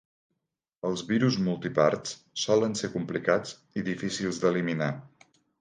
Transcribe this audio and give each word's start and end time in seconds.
Els 0.89 1.03
virus 1.11 1.37
multiparts 1.49 2.15
solen 2.45 2.75
ser 2.81 2.91
complicats 2.97 3.55
i 3.83 3.87
difícils 3.93 4.41
d'eliminar. 4.47 4.93